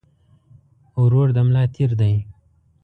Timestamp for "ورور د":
1.01-1.37